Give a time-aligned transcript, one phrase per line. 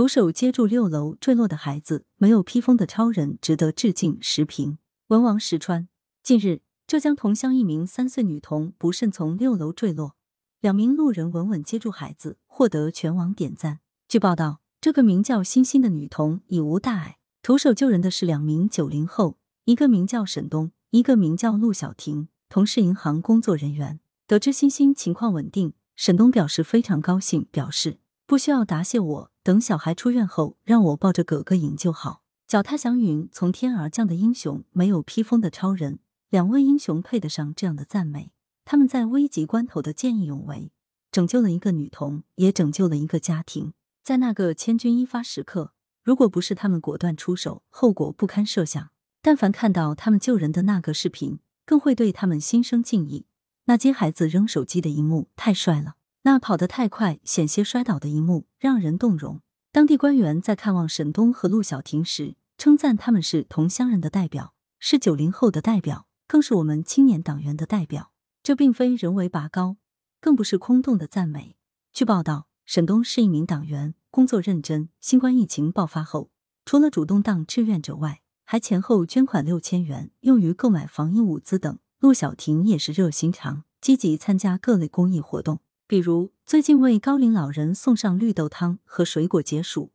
[0.00, 4.16] 徒手接住六楼坠落的孩子，没有披风的超人值得致敬。
[4.22, 5.88] 时评：文王石川。
[6.22, 10.16] 近日，浙江桐乡一名三岁女童不慎从六楼坠落，
[10.62, 13.80] 两名路人稳稳接住孩子，获得全网点赞。
[14.08, 17.18] 据报道，这个名叫欣欣的女童已无大碍。
[17.42, 19.36] 徒手救人的是两名九零后，
[19.66, 24.00] 一个名叫沈东，一个名叫陆小婷，同是银行工作人员。
[24.26, 29.29] 得知欣欣情况稳定，沈东表示非常高兴，表示不需要答谢我。
[29.42, 32.22] 等小孩出院后，让我抱着哥哥赢就好。
[32.46, 38.32] 脚踏祥云，从天而降的英雄，没有披风的超人，两位英雄配得上这样的赞美。
[38.66, 40.70] 他们在危急关头的见义勇为，
[41.10, 43.72] 拯救了一个女童，也拯救了一个家庭。
[44.02, 48.90] 在那个千钧一发时刻，如果不是他们果断出手，后果不堪设想。
[49.22, 53.26] 但凡看到他们救人的那个视频，更会对他们心生敬意。
[53.64, 55.96] 那接孩子扔手机的一幕太帅了。
[56.22, 59.40] 那跑得太快，险些摔倒的一幕让人动容。
[59.72, 68.12] 当地官员在看望沈东和陆小婷时，称赞他们是同乡人的代表，是九零后的代表，更是我们青年党员的代表。
[68.42, 69.76] 这并非人为拔高，
[70.20, 71.56] 更不是空洞的赞美。
[71.92, 74.90] 据报道，沈东是一名党员，工作认真。
[75.00, 76.30] 新冠疫情爆发后，
[76.64, 81.78] 除了主动当志愿者外，还前后捐款六千元，用于购买防疫物资等。
[82.00, 85.60] 陆小婷也是热心肠，积极参加各类公益活动。
[85.90, 89.90] 比如最近为高龄老人送上绿豆汤和水果解暑，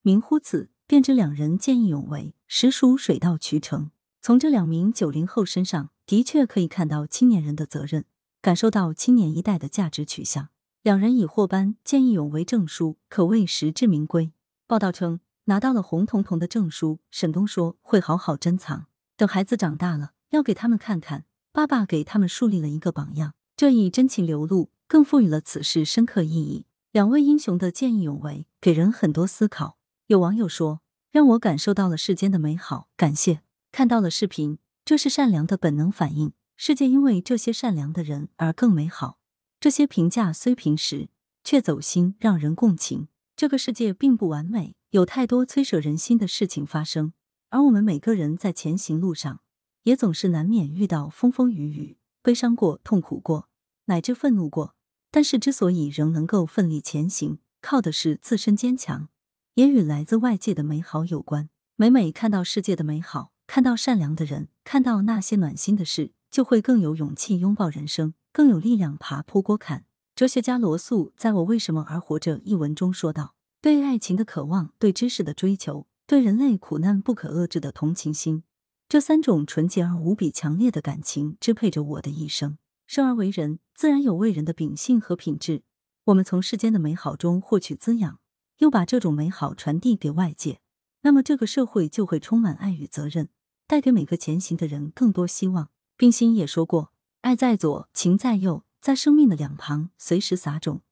[0.00, 3.90] 明乎此，便知两人见义勇为，实属水到渠成。
[4.22, 8.06] 从这两名九零后身上，的确可以看到青年人的责任，
[8.40, 10.48] 感受到青年一代的价值取向。
[10.80, 14.32] 两人已获颁见义勇为证书，可谓实至名归。
[14.66, 18.86] 报道称，拿到了红彤彤的证书，沈东说会好好珍藏，
[19.18, 23.34] 等孩子长大了，要给他们看看，爸爸给他们树立了一个榜样。
[23.54, 24.70] 这一真情流露。
[24.94, 26.66] 更赋予了此事深刻意义。
[26.92, 29.76] 两位英雄的见义勇为，给人很多思考。
[30.06, 33.40] 有网友说：“让我感受到了世间的美好，感谢
[33.72, 36.32] 看到了视频，这是善良的本能反应。
[36.56, 39.18] 世界因为这些善良的人而更美好。
[39.58, 41.08] 这些评价虽平实，
[41.42, 43.08] 却走心，让人共情。
[43.34, 47.14] 这个世界并不完美，有太多摧舍人心的事情发生，
[47.50, 49.40] 而我们每个人在前行路上，
[49.82, 53.48] 也总是难免遇到风风雨雨，悲伤过，痛苦过。”
[53.86, 54.73] 乃至愤怒过，
[55.14, 59.06] 但是之所以仍能够奋力前行，靠的是自身坚强，
[59.54, 61.48] 也与来自外界的美好有关。
[61.76, 69.84] 每每看到世界的美好，看到善良的人，看到那些暖心的事，就会更有勇气拥抱人生，更有力量爬坡过坎。
[70.16, 78.42] 哲学家罗素在我为什么而活着一文中说道：“对爱情的渴望，对知识的追求，对人类苦难不可遏制的同情心，
[78.88, 82.58] 这三种纯洁而无比强烈的感情，支配着我的一生。”
[82.88, 85.62] 生而为人，自然有为人的秉性和品质。
[86.04, 88.20] 我们从世间的美好中获取滋养，
[88.58, 90.60] 又把这种美好传递给外界，
[91.00, 93.30] 那么这个社会就会充满爱与责任，
[93.66, 95.70] 带给每个前行的人更多希望。
[95.96, 96.92] 冰心也说过
[97.22, 100.82] ：“爱在左，情在右，在生命的两旁，随时撒种，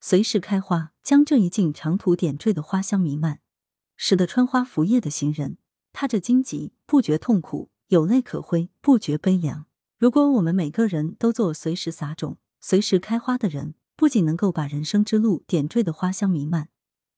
[0.00, 3.40] 随时开花，将这一径长途点缀的花香弥漫，
[3.96, 5.56] 使得穿花拂叶的行人
[5.92, 9.66] 踏着荆棘不觉痛苦，有泪可挥不觉悲凉。”
[10.00, 16.70] 如果我们每个人都做随时撒种、随时开花的人，不仅能够把人生之路点缀的花香弥漫，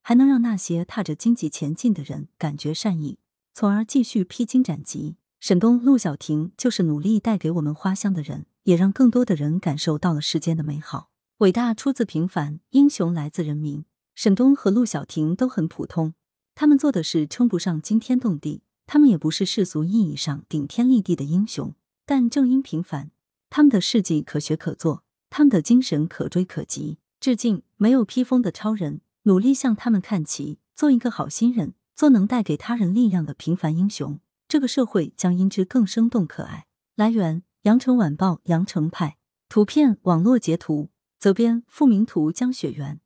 [0.03, 3.20] 还能让那些踏着荆棘前进的人感觉善意，
[3.54, 5.15] 从而继续披荆斩棘。
[5.38, 11.10] 沈东、陆小婷就是努力带给我们花香的人，也让更多的人感受到了世间的美好。
[11.38, 13.84] 伟大出自平凡，英雄来自人民。
[14.16, 16.14] 沈东和陆小婷都很普通，
[16.56, 21.72] 他们做的事称不上惊天动地，他们也不是世俗意义上顶天立地的英雄。
[22.04, 23.10] 但正因平凡，
[23.50, 26.98] 他们的事迹可学可做，他们的精神可追可及。
[27.20, 34.18] 致敬没有披风的超人，努力向他们看齐，做一个好心人，做能带给他人力量的平凡英雄，
[34.48, 36.66] 这个社会将因之更生动可爱。
[36.96, 43.02] 来源：羊城晚报羊城派，图片网络截图，责编：付明图，江雪源。